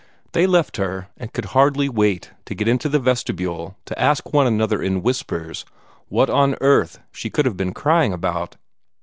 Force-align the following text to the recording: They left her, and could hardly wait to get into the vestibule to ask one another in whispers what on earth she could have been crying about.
They 0.31 0.47
left 0.47 0.77
her, 0.77 1.09
and 1.15 1.31
could 1.31 1.45
hardly 1.53 1.87
wait 1.87 2.31
to 2.45 2.55
get 2.55 2.67
into 2.67 2.89
the 2.89 2.97
vestibule 2.97 3.77
to 3.85 3.99
ask 4.01 4.33
one 4.33 4.47
another 4.47 4.81
in 4.81 5.03
whispers 5.03 5.63
what 6.09 6.27
on 6.27 6.55
earth 6.59 6.97
she 7.11 7.29
could 7.29 7.45
have 7.45 7.55
been 7.55 7.71
crying 7.71 8.11
about. 8.11 8.57